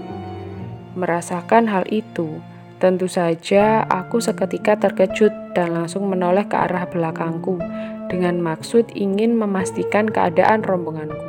Merasakan 0.94 1.66
hal 1.66 1.88
itu, 1.90 2.38
tentu 2.78 3.10
saja 3.10 3.82
aku 3.88 4.22
seketika 4.22 4.78
terkejut 4.78 5.32
dan 5.56 5.74
langsung 5.74 6.06
menoleh 6.06 6.46
ke 6.46 6.54
arah 6.54 6.86
belakangku 6.86 7.58
dengan 8.12 8.38
maksud 8.38 8.94
ingin 8.94 9.34
memastikan 9.34 10.06
keadaan 10.06 10.62
rombonganku. 10.62 11.27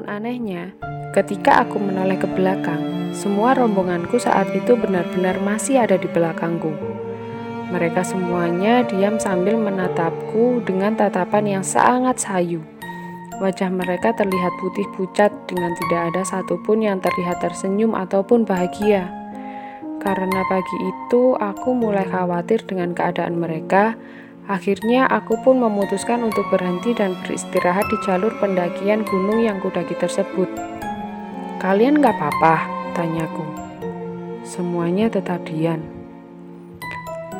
Namun 0.00 0.16
anehnya, 0.16 0.72
ketika 1.12 1.60
aku 1.60 1.76
menoleh 1.76 2.16
ke 2.16 2.24
belakang, 2.24 3.12
semua 3.12 3.52
rombonganku 3.52 4.16
saat 4.16 4.48
itu 4.56 4.72
benar-benar 4.72 5.36
masih 5.44 5.76
ada 5.76 6.00
di 6.00 6.08
belakangku. 6.08 6.72
Mereka 7.68 8.00
semuanya 8.00 8.80
diam 8.88 9.20
sambil 9.20 9.60
menatapku 9.60 10.64
dengan 10.64 10.96
tatapan 10.96 11.44
yang 11.60 11.60
sangat 11.60 12.16
sayu. 12.16 12.64
Wajah 13.44 13.68
mereka 13.68 14.16
terlihat 14.16 14.56
putih 14.64 14.88
pucat 14.96 15.28
dengan 15.44 15.76
tidak 15.84 16.16
ada 16.16 16.22
satupun 16.24 16.80
yang 16.80 16.96
terlihat 17.04 17.36
tersenyum 17.44 17.92
ataupun 17.92 18.48
bahagia. 18.48 19.04
Karena 20.00 20.40
pagi 20.48 20.76
itu 20.80 21.36
aku 21.36 21.76
mulai 21.76 22.08
khawatir 22.08 22.64
dengan 22.64 22.96
keadaan 22.96 23.36
mereka, 23.36 24.00
akhirnya 24.50 25.06
aku 25.06 25.38
pun 25.46 25.62
memutuskan 25.62 26.26
untuk 26.26 26.42
berhenti 26.50 26.90
dan 26.90 27.14
beristirahat 27.22 27.86
di 27.86 27.96
jalur 28.02 28.34
pendakian 28.42 29.06
gunung 29.06 29.46
yang 29.46 29.62
kudaki 29.62 29.94
tersebut. 29.94 30.50
Kalian 31.62 32.02
gak 32.02 32.18
apa-apa? 32.18 32.66
Tanyaku. 32.98 33.46
Semuanya 34.42 35.06
tetap 35.06 35.46
diam. 35.46 35.78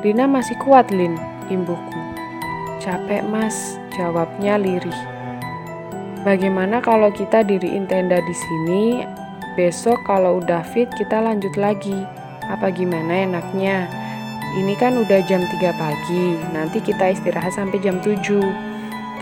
Lina 0.06 0.30
masih 0.30 0.54
kuat, 0.62 0.86
Lin, 0.94 1.18
imbuhku. 1.50 2.00
Capek, 2.78 3.26
Mas, 3.26 3.76
jawabnya 3.98 4.54
lirih. 4.56 5.00
Bagaimana 6.22 6.78
kalau 6.78 7.10
kita 7.10 7.42
diriin 7.42 7.90
tenda 7.90 8.22
di 8.22 8.36
sini? 8.36 9.02
Besok 9.58 9.98
kalau 10.06 10.38
udah 10.38 10.62
fit 10.62 10.88
kita 10.94 11.18
lanjut 11.18 11.52
lagi. 11.58 12.06
Apa 12.48 12.70
gimana 12.70 13.26
enaknya? 13.26 13.99
Ini 14.50 14.74
kan 14.74 14.98
udah 14.98 15.22
jam 15.30 15.46
3 15.46 15.70
pagi, 15.78 16.34
nanti 16.50 16.82
kita 16.82 17.14
istirahat 17.14 17.54
sampai 17.54 17.78
jam 17.78 18.02
7. 18.02 18.18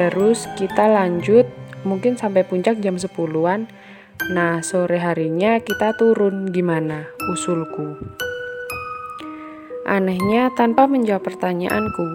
Terus 0.01 0.49
kita 0.57 0.89
lanjut 0.89 1.45
mungkin 1.85 2.17
sampai 2.17 2.49
puncak 2.49 2.81
jam 2.81 2.97
10-an. 2.97 3.69
Nah, 4.33 4.65
sore 4.65 4.97
harinya 4.97 5.61
kita 5.61 5.93
turun 6.01 6.49
gimana? 6.49 7.13
Usulku. 7.29 8.01
Anehnya, 9.85 10.49
tanpa 10.57 10.89
menjawab 10.89 11.29
pertanyaanku, 11.29 12.07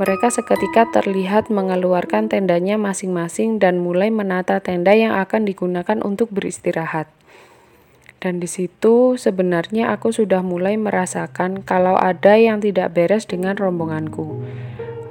mereka 0.00 0.32
seketika 0.32 0.88
terlihat 0.88 1.52
mengeluarkan 1.52 2.32
tendanya 2.32 2.80
masing-masing 2.80 3.60
dan 3.60 3.78
mulai 3.78 4.08
menata 4.08 4.58
tenda 4.64 4.96
yang 4.96 5.12
akan 5.20 5.44
digunakan 5.44 6.00
untuk 6.00 6.32
beristirahat. 6.32 7.12
Dan 8.24 8.40
di 8.40 8.48
situ 8.48 9.20
sebenarnya 9.20 9.92
aku 9.92 10.08
sudah 10.08 10.40
mulai 10.40 10.80
merasakan 10.80 11.60
kalau 11.60 11.92
ada 11.92 12.40
yang 12.40 12.56
tidak 12.56 12.96
beres 12.96 13.28
dengan 13.28 13.52
rombonganku. 13.52 14.40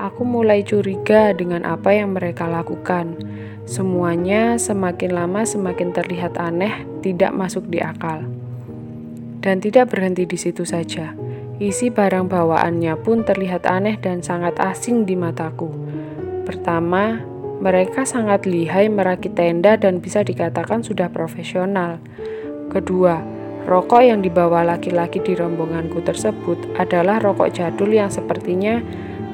Aku 0.02 0.26
mulai 0.26 0.66
curiga 0.66 1.30
dengan 1.38 1.62
apa 1.62 1.94
yang 1.94 2.18
mereka 2.18 2.50
lakukan. 2.50 3.14
Semuanya 3.70 4.58
semakin 4.58 5.14
lama 5.14 5.46
semakin 5.46 5.94
terlihat 5.94 6.42
aneh, 6.42 6.90
tidak 7.06 7.38
masuk 7.38 7.70
di 7.70 7.86
akal. 7.86 8.26
Dan 9.46 9.62
tidak 9.62 9.94
berhenti 9.94 10.26
di 10.26 10.36
situ 10.42 10.66
saja. 10.66 11.14
Isi 11.62 11.94
barang 11.94 12.34
bawaannya 12.34 12.98
pun 13.06 13.22
terlihat 13.22 13.70
aneh 13.70 14.02
dan 14.02 14.26
sangat 14.26 14.58
asing 14.58 15.06
di 15.06 15.14
mataku. 15.14 15.70
Pertama, 16.50 17.22
mereka 17.62 18.10
sangat 18.10 18.50
lihai 18.50 18.90
merakit 18.90 19.38
tenda 19.38 19.78
dan 19.78 20.02
bisa 20.02 20.26
dikatakan 20.26 20.82
sudah 20.82 21.14
profesional. 21.14 22.02
Kedua, 22.74 23.22
rokok 23.70 24.02
yang 24.02 24.26
dibawa 24.26 24.66
laki-laki 24.66 25.22
di 25.22 25.38
rombonganku 25.38 26.02
tersebut 26.02 26.58
adalah 26.82 27.22
rokok 27.22 27.54
jadul 27.54 27.94
yang 27.94 28.10
sepertinya 28.10 28.82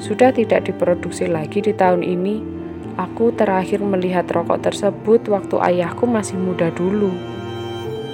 sudah 0.03 0.35
tidak 0.35 0.67
diproduksi 0.67 1.27
lagi 1.27 1.63
di 1.63 1.71
tahun 1.71 2.03
ini. 2.03 2.59
Aku 2.99 3.31
terakhir 3.31 3.79
melihat 3.79 4.27
rokok 4.27 4.59
tersebut 4.59 5.23
waktu 5.31 5.55
ayahku 5.55 6.03
masih 6.03 6.35
muda 6.35 6.67
dulu. 6.75 7.15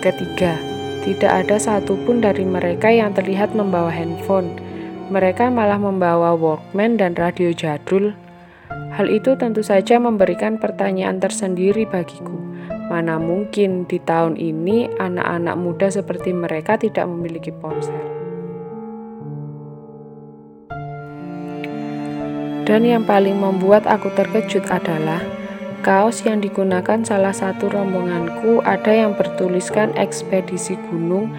Ketiga, 0.06 0.62
tidak 1.02 1.46
ada 1.46 1.58
satupun 1.58 2.22
dari 2.22 2.46
mereka 2.46 2.94
yang 2.94 3.10
terlihat 3.18 3.58
membawa 3.58 3.90
handphone. 3.90 4.54
Mereka 5.10 5.50
malah 5.50 5.82
membawa 5.82 6.38
Walkman 6.38 7.02
dan 7.02 7.18
radio 7.18 7.50
jadul. 7.50 8.14
Hal 8.94 9.10
itu 9.10 9.34
tentu 9.38 9.66
saja 9.66 9.98
memberikan 9.98 10.62
pertanyaan 10.62 11.18
tersendiri 11.18 11.90
bagiku. 11.90 12.45
Mana 12.86 13.18
mungkin 13.18 13.90
di 13.90 13.98
tahun 13.98 14.38
ini 14.38 14.94
anak-anak 15.02 15.56
muda 15.58 15.88
seperti 15.90 16.30
mereka 16.38 16.78
tidak 16.78 17.10
memiliki 17.10 17.50
ponsel? 17.50 17.98
Dan 22.66 22.82
yang 22.82 23.06
paling 23.06 23.38
membuat 23.38 23.86
aku 23.86 24.10
terkejut 24.14 24.66
adalah 24.74 25.22
kaos 25.86 26.26
yang 26.26 26.42
digunakan 26.42 27.06
salah 27.06 27.34
satu 27.34 27.70
rombonganku 27.70 28.62
ada 28.66 28.90
yang 28.90 29.14
bertuliskan 29.14 29.94
ekspedisi 29.94 30.74
gunung 30.90 31.30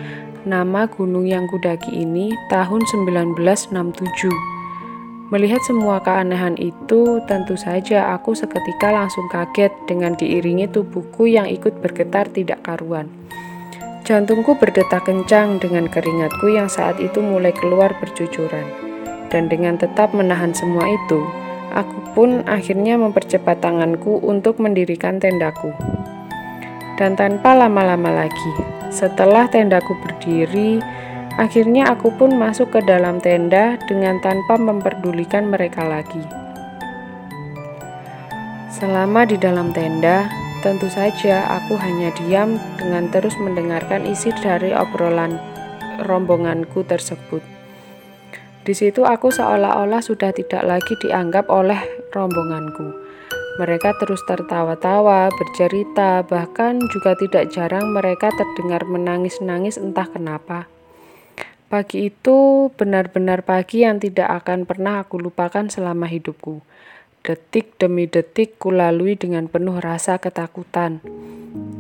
nama 0.47 0.87
gunung 0.87 1.27
yang 1.27 1.51
kudaki 1.51 1.91
ini 2.07 2.31
tahun 2.47 2.79
1967. 2.87 4.56
Melihat 5.27 5.59
semua 5.67 5.99
keanehan 6.07 6.55
itu, 6.55 7.19
tentu 7.27 7.59
saja 7.59 8.15
aku 8.15 8.39
seketika 8.39 8.95
langsung 8.95 9.27
kaget 9.27 9.75
dengan 9.91 10.15
diiringi 10.15 10.71
tubuhku 10.71 11.27
yang 11.27 11.51
ikut 11.51 11.83
bergetar 11.83 12.31
tidak 12.31 12.63
karuan. 12.63 13.11
Jantungku 14.07 14.55
berdetak 14.55 15.03
kencang 15.03 15.59
dengan 15.59 15.91
keringatku 15.91 16.47
yang 16.55 16.71
saat 16.71 17.03
itu 17.03 17.19
mulai 17.19 17.51
keluar 17.51 17.91
bercucuran. 17.99 18.63
Dan 19.27 19.51
dengan 19.51 19.75
tetap 19.75 20.15
menahan 20.15 20.55
semua 20.55 20.87
itu, 20.87 21.19
aku 21.75 21.99
pun 22.15 22.47
akhirnya 22.47 22.95
mempercepat 22.95 23.59
tanganku 23.59 24.23
untuk 24.23 24.63
mendirikan 24.63 25.19
tendaku. 25.19 25.75
Dan 27.03 27.19
tanpa 27.19 27.59
lama-lama 27.59 28.15
lagi, 28.15 28.53
setelah 28.95 29.51
tendaku 29.51 29.99
berdiri, 30.07 30.79
akhirnya 31.37 31.93
aku 31.93 32.13
pun 32.17 32.37
masuk 32.37 32.73
ke 32.73 32.81
dalam 32.85 33.21
tenda 33.21 33.81
dengan 33.89 34.21
tanpa 34.21 34.57
memperdulikan 34.61 35.49
mereka 35.49 35.85
lagi. 35.85 36.21
Selama 38.73 39.25
di 39.25 39.41
dalam 39.41 39.73
tenda, 39.73 40.29
tentu 40.61 40.89
saja 40.93 41.49
aku 41.61 41.81
hanya 41.81 42.13
diam 42.21 42.61
dengan 42.77 43.09
terus 43.09 43.33
mendengarkan 43.41 44.05
isi 44.05 44.33
dari 44.45 44.77
obrolan 44.77 45.41
rombonganku 46.05 46.85
tersebut. 46.85 47.41
Di 48.67 48.75
situ 48.75 49.07
aku 49.07 49.33
seolah-olah 49.33 50.03
sudah 50.03 50.35
tidak 50.35 50.61
lagi 50.67 50.93
dianggap 51.01 51.49
oleh 51.49 51.79
rombonganku 52.13 53.07
mereka 53.57 53.97
terus 53.97 54.21
tertawa-tawa, 54.29 55.33
bercerita, 55.33 56.21
bahkan 56.29 56.77
juga 56.93 57.17
tidak 57.17 57.49
jarang 57.49 57.89
mereka 57.97 58.29
terdengar 58.37 58.85
menangis-nangis 58.85 59.81
entah 59.81 60.05
kenapa. 60.05 60.69
Pagi 61.67 62.15
itu 62.15 62.71
benar-benar 62.79 63.43
pagi 63.43 63.83
yang 63.83 63.99
tidak 63.99 64.31
akan 64.39 64.71
pernah 64.71 65.03
aku 65.03 65.19
lupakan 65.19 65.67
selama 65.67 66.07
hidupku. 66.07 66.63
Detik 67.27 67.75
demi 67.83 68.07
detik 68.07 68.55
kulalui 68.63 69.19
dengan 69.19 69.51
penuh 69.51 69.83
rasa 69.83 70.23
ketakutan. 70.23 71.03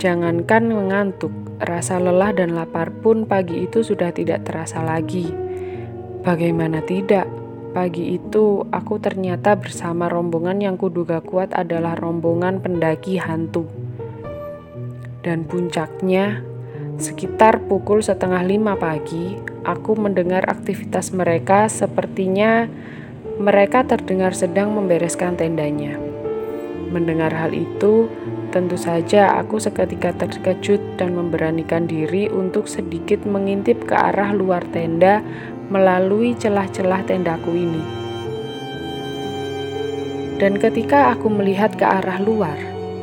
Jangankan 0.02 0.74
mengantuk, 0.74 1.30
rasa 1.62 2.02
lelah 2.02 2.34
dan 2.34 2.58
lapar 2.58 2.90
pun 2.98 3.30
pagi 3.30 3.62
itu 3.62 3.86
sudah 3.86 4.10
tidak 4.10 4.42
terasa 4.42 4.82
lagi. 4.82 5.30
Bagaimana 6.26 6.82
tidak? 6.82 7.30
Pagi 7.70 8.18
itu, 8.18 8.66
aku 8.66 8.98
ternyata 8.98 9.54
bersama 9.54 10.10
rombongan 10.10 10.66
yang 10.66 10.74
kuduga 10.74 11.22
kuat 11.22 11.54
adalah 11.54 11.94
rombongan 11.94 12.58
pendaki 12.58 13.22
hantu. 13.22 13.70
Dan 15.22 15.46
puncaknya, 15.46 16.42
sekitar 16.96 17.60
pukul 17.68 18.00
setengah 18.00 18.40
lima 18.44 18.72
pagi, 18.76 19.36
aku 19.68 19.96
mendengar 19.96 20.48
aktivitas 20.48 21.12
mereka 21.12 21.68
sepertinya 21.68 22.68
mereka 23.36 23.84
terdengar 23.84 24.32
sedang 24.32 24.72
membereskan 24.72 25.36
tendanya. 25.36 26.00
Mendengar 26.88 27.34
hal 27.36 27.52
itu, 27.52 28.08
tentu 28.48 28.80
saja 28.80 29.36
aku 29.36 29.60
seketika 29.60 30.16
terkejut 30.16 30.80
dan 30.96 31.12
memberanikan 31.12 31.84
diri 31.84 32.32
untuk 32.32 32.64
sedikit 32.64 33.28
mengintip 33.28 33.84
ke 33.84 33.92
arah 33.92 34.32
luar 34.32 34.64
tenda 34.72 35.20
melalui 35.68 36.32
celah-celah 36.38 37.04
tendaku 37.04 37.52
ini. 37.52 37.82
Dan 40.40 40.56
ketika 40.56 41.12
aku 41.12 41.28
melihat 41.28 41.76
ke 41.76 41.84
arah 41.84 42.20
luar, 42.20 42.56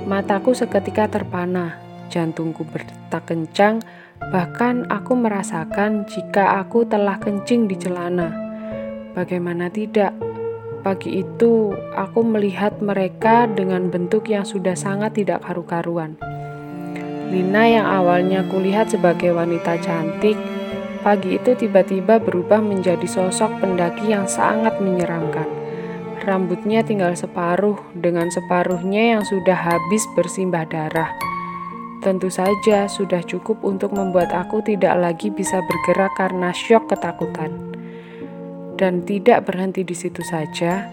mataku 0.09 0.57
seketika 0.57 1.09
terpana, 1.09 1.82
jantungku 2.13 2.61
berdetak 2.69 3.25
kencang, 3.25 3.81
bahkan 4.29 4.85
aku 4.93 5.17
merasakan 5.17 6.05
jika 6.05 6.61
aku 6.61 6.85
telah 6.85 7.17
kencing 7.17 7.65
di 7.65 7.73
celana. 7.73 8.29
Bagaimana 9.17 9.73
tidak? 9.73 10.13
Pagi 10.85 11.25
itu, 11.25 11.73
aku 11.97 12.21
melihat 12.21 12.77
mereka 12.77 13.49
dengan 13.49 13.89
bentuk 13.89 14.29
yang 14.29 14.45
sudah 14.45 14.77
sangat 14.77 15.17
tidak 15.17 15.41
karu-karuan. 15.41 16.21
Lina 17.33 17.65
yang 17.65 17.87
awalnya 17.89 18.45
kulihat 18.45 18.93
sebagai 18.93 19.33
wanita 19.33 19.81
cantik, 19.81 20.37
Pagi 21.03 21.35
itu 21.35 21.51
tiba-tiba 21.51 22.15
berubah 22.23 22.63
menjadi 22.63 23.03
sosok 23.03 23.59
pendaki 23.59 24.15
yang 24.15 24.23
sangat 24.23 24.79
menyeramkan. 24.79 25.51
Rambutnya 26.23 26.79
tinggal 26.79 27.11
separuh, 27.11 27.75
dengan 27.91 28.31
separuhnya 28.31 29.19
yang 29.19 29.23
sudah 29.27 29.67
habis 29.67 30.07
bersimbah 30.15 30.63
darah. 30.63 31.11
Tentu 32.03 32.27
saja 32.27 32.85
sudah 32.91 33.23
cukup 33.23 33.63
untuk 33.63 33.95
membuat 33.95 34.35
aku 34.35 34.59
tidak 34.59 34.99
lagi 34.99 35.31
bisa 35.31 35.63
bergerak 35.63 36.11
karena 36.19 36.51
syok 36.51 36.91
ketakutan. 36.91 37.55
Dan 38.75 39.07
tidak 39.07 39.47
berhenti 39.47 39.87
di 39.87 39.95
situ 39.95 40.19
saja. 40.27 40.91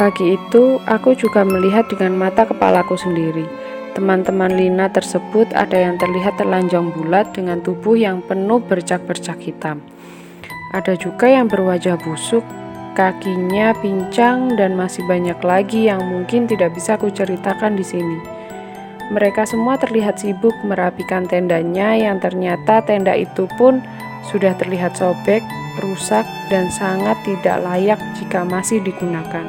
Pagi 0.00 0.40
itu, 0.40 0.80
aku 0.88 1.12
juga 1.12 1.44
melihat 1.44 1.84
dengan 1.92 2.16
mata 2.16 2.48
kepalaku 2.48 2.96
sendiri 2.96 3.44
Teman-teman 3.92 4.56
Lina 4.56 4.88
tersebut 4.88 5.52
ada 5.52 5.76
yang 5.76 6.00
terlihat 6.00 6.40
telanjang 6.40 6.88
bulat 6.96 7.28
dengan 7.36 7.60
tubuh 7.60 7.92
yang 7.92 8.24
penuh 8.24 8.56
bercak-bercak 8.64 9.36
hitam. 9.36 9.84
Ada 10.72 10.96
juga 10.96 11.28
yang 11.28 11.44
berwajah 11.52 12.00
busuk, 12.00 12.40
kakinya 12.96 13.76
pincang 13.84 14.56
dan 14.56 14.80
masih 14.80 15.04
banyak 15.04 15.36
lagi 15.44 15.92
yang 15.92 16.00
mungkin 16.08 16.48
tidak 16.48 16.72
bisa 16.72 16.96
kuceritakan 16.96 17.76
di 17.76 17.84
sini. 17.84 18.41
Mereka 19.10 19.48
semua 19.48 19.80
terlihat 19.80 20.22
sibuk 20.22 20.54
merapikan 20.62 21.26
tendanya 21.26 21.98
yang 21.98 22.22
ternyata 22.22 22.84
tenda 22.86 23.16
itu 23.16 23.50
pun 23.58 23.82
sudah 24.30 24.54
terlihat 24.54 24.94
sobek, 24.94 25.42
rusak, 25.82 26.22
dan 26.46 26.70
sangat 26.70 27.18
tidak 27.26 27.58
layak 27.64 28.00
jika 28.14 28.46
masih 28.46 28.78
digunakan. 28.78 29.48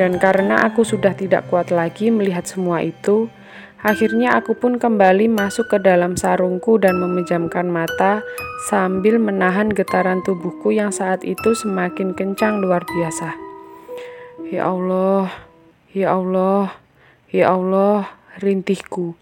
Dan 0.00 0.16
karena 0.16 0.64
aku 0.64 0.80
sudah 0.80 1.12
tidak 1.12 1.44
kuat 1.52 1.68
lagi 1.68 2.08
melihat 2.08 2.48
semua 2.48 2.80
itu, 2.80 3.28
akhirnya 3.84 4.40
aku 4.40 4.56
pun 4.56 4.80
kembali 4.80 5.28
masuk 5.28 5.76
ke 5.76 5.78
dalam 5.82 6.16
sarungku 6.16 6.80
dan 6.80 6.96
memejamkan 6.96 7.68
mata 7.68 8.24
sambil 8.72 9.20
menahan 9.20 9.68
getaran 9.68 10.24
tubuhku 10.24 10.72
yang 10.72 10.88
saat 10.88 11.20
itu 11.20 11.52
semakin 11.52 12.16
kencang 12.16 12.64
luar 12.64 12.80
biasa. 12.88 13.36
Ya 14.48 14.72
Allah, 14.72 15.28
ya 15.92 16.16
Allah, 16.16 16.72
ya 17.28 17.52
Allah, 17.52 18.08
rintihku. 18.38 19.18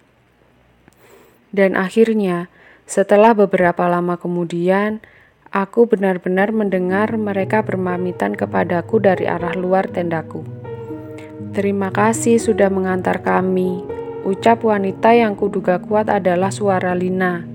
Dan 1.49 1.79
akhirnya, 1.81 2.53
setelah 2.85 3.33
beberapa 3.33 3.89
lama 3.89 4.21
kemudian, 4.21 5.01
aku 5.49 5.89
benar-benar 5.89 6.53
mendengar 6.53 7.17
mereka 7.17 7.65
bermamitan 7.65 8.37
kepadaku 8.37 9.01
dari 9.01 9.25
arah 9.25 9.57
luar 9.57 9.89
tendaku. 9.89 10.45
Terima 11.57 11.89
kasih 11.89 12.37
sudah 12.37 12.69
mengantar 12.69 13.25
kami. 13.25 13.81
Ucap 14.29 14.61
wanita 14.61 15.17
yang 15.17 15.33
kuduga 15.33 15.81
kuat 15.81 16.13
adalah 16.13 16.53
suara 16.53 16.93
Lina. 16.93 17.49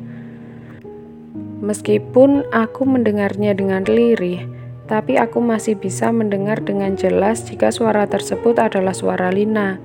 Meskipun 1.64 2.50
aku 2.50 2.84
mendengarnya 2.84 3.54
dengan 3.54 3.86
lirih, 3.86 4.50
tapi 4.90 5.16
aku 5.16 5.40
masih 5.40 5.80
bisa 5.80 6.12
mendengar 6.12 6.60
dengan 6.60 6.98
jelas 7.00 7.46
jika 7.48 7.72
suara 7.72 8.04
tersebut 8.04 8.60
adalah 8.60 8.92
suara 8.92 9.32
Lina. 9.32 9.80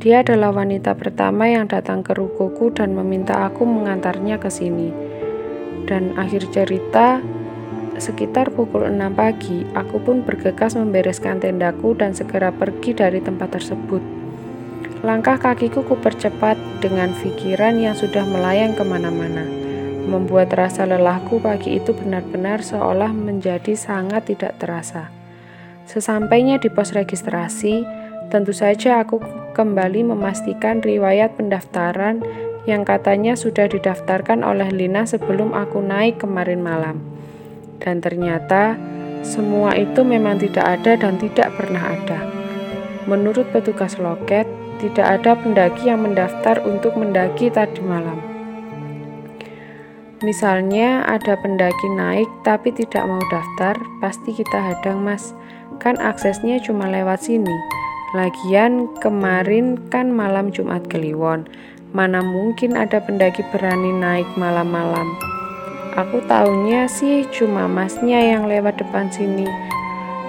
Dia 0.00 0.24
adalah 0.24 0.56
wanita 0.56 0.96
pertama 0.96 1.44
yang 1.44 1.68
datang 1.68 2.00
ke 2.00 2.16
rukoku 2.16 2.72
dan 2.72 2.96
meminta 2.96 3.44
aku 3.44 3.68
mengantarnya 3.68 4.40
ke 4.40 4.48
sini. 4.48 4.88
Dan 5.84 6.16
akhir 6.16 6.48
cerita, 6.56 7.20
Sekitar 8.00 8.48
pukul 8.56 8.88
6 8.88 9.12
pagi, 9.12 9.60
aku 9.76 10.00
pun 10.00 10.24
bergegas 10.24 10.72
membereskan 10.72 11.36
tendaku 11.36 11.92
dan 11.92 12.16
segera 12.16 12.48
pergi 12.48 12.96
dari 12.96 13.20
tempat 13.20 13.60
tersebut. 13.60 14.00
Langkah 15.04 15.36
kakiku 15.36 15.84
kupercepat 15.84 16.56
dengan 16.80 17.12
pikiran 17.12 17.76
yang 17.76 17.92
sudah 17.92 18.24
melayang 18.24 18.72
ke 18.72 18.80
mana-mana, 18.88 19.44
membuat 20.08 20.48
rasa 20.56 20.88
lelahku 20.88 21.44
pagi 21.44 21.76
itu 21.76 21.92
benar-benar 21.92 22.64
seolah 22.64 23.12
menjadi 23.12 23.76
sangat 23.76 24.32
tidak 24.32 24.56
terasa. 24.56 25.12
Sesampainya 25.84 26.56
di 26.56 26.72
pos 26.72 26.96
registrasi, 26.96 27.84
tentu 28.32 28.56
saja 28.56 29.04
aku 29.04 29.39
kembali 29.52 30.14
memastikan 30.14 30.82
riwayat 30.82 31.34
pendaftaran 31.36 32.22
yang 32.68 32.84
katanya 32.84 33.34
sudah 33.34 33.66
didaftarkan 33.66 34.44
oleh 34.44 34.68
Lina 34.68 35.08
sebelum 35.08 35.56
aku 35.56 35.80
naik 35.80 36.20
kemarin 36.20 36.60
malam. 36.60 37.00
Dan 37.80 38.04
ternyata 38.04 38.76
semua 39.24 39.76
itu 39.76 40.04
memang 40.04 40.40
tidak 40.40 40.80
ada 40.80 40.96
dan 40.96 41.16
tidak 41.16 41.52
pernah 41.56 41.92
ada. 41.92 42.20
Menurut 43.08 43.48
petugas 43.52 43.96
loket, 43.96 44.44
tidak 44.80 45.20
ada 45.20 45.36
pendaki 45.36 45.88
yang 45.88 46.04
mendaftar 46.04 46.60
untuk 46.64 46.96
mendaki 46.96 47.52
tadi 47.52 47.80
malam. 47.84 48.20
Misalnya 50.20 51.00
ada 51.08 51.32
pendaki 51.40 51.88
naik 51.96 52.28
tapi 52.44 52.76
tidak 52.76 53.08
mau 53.08 53.20
daftar, 53.32 53.80
pasti 54.04 54.36
kita 54.36 54.60
hadang 54.60 55.00
mas. 55.00 55.32
Kan 55.80 55.96
aksesnya 55.96 56.60
cuma 56.60 56.92
lewat 56.92 57.24
sini. 57.24 57.79
Lagian 58.10 58.90
kemarin 58.98 59.78
kan 59.86 60.10
malam 60.10 60.50
Jumat 60.50 60.82
Kliwon. 60.90 61.46
Mana 61.94 62.18
mungkin 62.18 62.74
ada 62.74 62.98
pendaki 62.98 63.46
berani 63.54 63.94
naik 63.94 64.26
malam-malam. 64.34 65.14
Aku 65.94 66.18
taunya 66.26 66.90
sih 66.90 67.22
cuma 67.30 67.70
masnya 67.70 68.18
yang 68.18 68.50
lewat 68.50 68.82
depan 68.82 69.06
sini. 69.14 69.46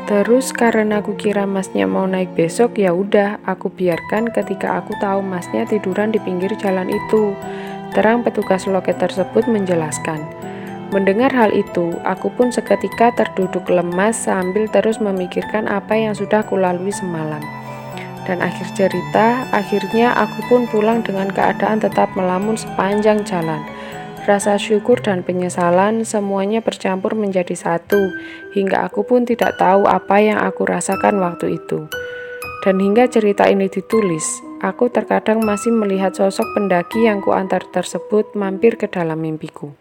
Terus 0.05 0.53
karena 0.53 1.01
aku 1.01 1.17
kira 1.17 1.49
masnya 1.49 1.89
mau 1.89 2.05
naik 2.05 2.37
besok 2.37 2.77
ya 2.77 2.93
udah 2.93 3.41
aku 3.49 3.73
biarkan 3.73 4.29
ketika 4.29 4.77
aku 4.77 4.93
tahu 5.01 5.25
masnya 5.25 5.65
tiduran 5.65 6.13
di 6.13 6.21
pinggir 6.21 6.53
jalan 6.61 6.85
itu. 6.85 7.33
Terang 7.97 8.21
petugas 8.21 8.69
loket 8.69 9.01
tersebut 9.01 9.49
menjelaskan. 9.49 10.21
Mendengar 10.93 11.33
hal 11.33 11.49
itu, 11.49 11.97
aku 12.05 12.29
pun 12.37 12.53
seketika 12.53 13.09
terduduk 13.17 13.65
lemas 13.73 14.29
sambil 14.29 14.69
terus 14.69 15.01
memikirkan 15.01 15.65
apa 15.65 15.97
yang 15.97 16.13
sudah 16.13 16.45
kulalui 16.45 16.93
semalam. 16.93 17.60
Dan 18.29 18.45
akhir 18.45 18.77
cerita, 18.77 19.49
akhirnya 19.49 20.13
aku 20.13 20.45
pun 20.45 20.69
pulang 20.69 21.01
dengan 21.01 21.33
keadaan 21.33 21.81
tetap 21.81 22.13
melamun 22.13 22.53
sepanjang 22.53 23.25
jalan. 23.25 23.65
Rasa 24.29 24.61
syukur 24.61 25.01
dan 25.01 25.25
penyesalan 25.25 26.05
semuanya 26.05 26.61
bercampur 26.61 27.17
menjadi 27.17 27.57
satu, 27.57 28.13
hingga 28.53 28.85
aku 28.85 29.01
pun 29.01 29.25
tidak 29.25 29.57
tahu 29.57 29.89
apa 29.89 30.21
yang 30.21 30.37
aku 30.37 30.69
rasakan 30.69 31.17
waktu 31.17 31.57
itu. 31.57 31.89
Dan 32.61 32.77
hingga 32.77 33.09
cerita 33.09 33.49
ini 33.49 33.65
ditulis, 33.65 34.45
aku 34.61 34.93
terkadang 34.93 35.41
masih 35.41 35.73
melihat 35.73 36.13
sosok 36.13 36.45
pendaki 36.53 37.09
yang 37.09 37.17
kuantar 37.25 37.65
tersebut 37.73 38.37
mampir 38.37 38.77
ke 38.77 38.85
dalam 38.85 39.17
mimpiku. 39.17 39.73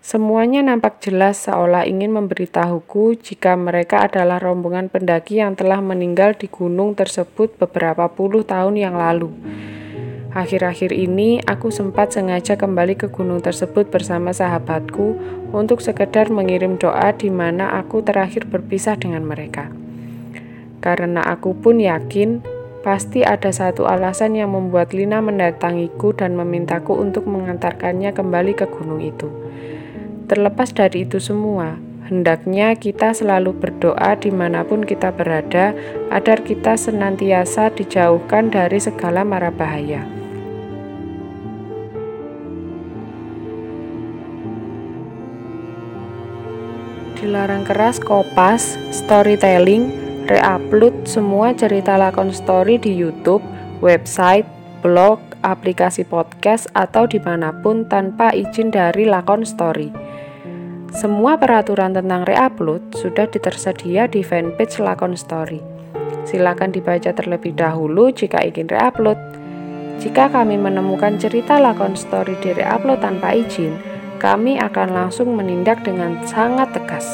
Semuanya 0.00 0.64
nampak 0.64 1.04
jelas 1.04 1.44
seolah 1.44 1.84
ingin 1.84 2.16
memberitahuku 2.16 3.20
jika 3.20 3.52
mereka 3.54 4.08
adalah 4.08 4.40
rombongan 4.40 4.88
pendaki 4.88 5.44
yang 5.44 5.54
telah 5.54 5.78
meninggal 5.84 6.34
di 6.34 6.48
gunung 6.48 6.96
tersebut 6.96 7.54
beberapa 7.60 8.08
puluh 8.08 8.42
tahun 8.42 8.80
yang 8.80 8.96
lalu. 8.96 9.28
Akhir-akhir 10.32 10.96
ini, 10.96 11.44
aku 11.44 11.68
sempat 11.68 12.16
sengaja 12.16 12.54
kembali 12.54 12.96
ke 12.96 13.12
gunung 13.12 13.42
tersebut 13.42 13.90
bersama 13.92 14.32
sahabatku 14.32 15.18
untuk 15.52 15.82
sekedar 15.84 16.32
mengirim 16.32 16.80
doa 16.80 17.12
di 17.12 17.28
mana 17.28 17.76
aku 17.76 18.00
terakhir 18.00 18.46
berpisah 18.46 18.94
dengan 18.94 19.26
mereka 19.26 19.68
karena 20.80 21.20
aku 21.20 21.52
pun 21.52 21.78
yakin 21.78 22.40
pasti 22.80 23.20
ada 23.20 23.52
satu 23.52 23.84
alasan 23.84 24.32
yang 24.40 24.56
membuat 24.56 24.96
Lina 24.96 25.20
mendatangiku 25.20 26.16
dan 26.16 26.32
memintaku 26.32 26.96
untuk 26.96 27.28
mengantarkannya 27.28 28.16
kembali 28.16 28.56
ke 28.56 28.64
gunung 28.72 29.04
itu. 29.04 29.28
Terlepas 30.30 30.70
dari 30.70 31.02
itu 31.02 31.18
semua, 31.18 31.74
hendaknya 32.06 32.78
kita 32.78 33.10
selalu 33.10 33.50
berdoa 33.50 34.14
di 34.14 34.30
mana 34.30 34.62
pun 34.62 34.86
kita 34.86 35.10
berada, 35.10 35.74
agar 36.06 36.46
kita 36.46 36.78
senantiasa 36.78 37.74
dijauhkan 37.74 38.46
dari 38.46 38.78
segala 38.78 39.26
mara 39.26 39.50
bahaya. 39.50 40.06
Dilarang 47.18 47.66
keras 47.66 47.98
kopas, 47.98 48.78
storytelling, 48.94 49.90
reupload 50.30 51.10
semua 51.10 51.58
cerita 51.58 51.98
lakon 51.98 52.30
story 52.30 52.78
di 52.78 52.94
YouTube, 52.94 53.42
website, 53.82 54.46
blog, 54.78 55.18
aplikasi 55.42 56.06
podcast, 56.06 56.70
atau 56.78 57.10
di 57.10 57.18
mana 57.18 57.50
pun 57.50 57.82
tanpa 57.90 58.30
izin 58.30 58.70
dari 58.70 59.10
lakon 59.10 59.42
story. 59.42 60.09
Semua 60.90 61.38
peraturan 61.38 61.94
tentang 61.94 62.26
reupload 62.26 62.98
sudah 62.98 63.30
tersedia 63.30 64.10
di 64.10 64.26
fanpage 64.26 64.82
lakon 64.82 65.14
story. 65.14 65.62
Silakan 66.26 66.74
dibaca 66.74 67.14
terlebih 67.14 67.54
dahulu 67.54 68.10
jika 68.10 68.42
ingin 68.42 68.66
reupload. 68.66 69.18
Jika 70.02 70.34
kami 70.34 70.58
menemukan 70.58 71.14
cerita 71.14 71.62
lakon 71.62 71.94
story 71.94 72.34
di 72.42 72.50
reupload 72.58 72.98
tanpa 73.06 73.38
izin, 73.38 73.78
kami 74.18 74.58
akan 74.58 74.90
langsung 74.90 75.30
menindak 75.38 75.86
dengan 75.86 76.26
sangat 76.26 76.74
tegas. 76.74 77.06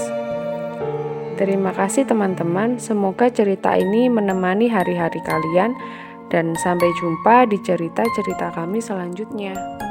Terima 1.37 1.69
kasih 1.77 2.09
teman-teman, 2.09 2.81
semoga 2.81 3.29
cerita 3.29 3.77
ini 3.77 4.09
menemani 4.09 4.73
hari-hari 4.73 5.21
kalian 5.21 5.77
dan 6.33 6.57
sampai 6.65 6.89
jumpa 6.97 7.45
di 7.53 7.61
cerita-cerita 7.61 8.57
kami 8.57 8.81
selanjutnya. 8.81 9.86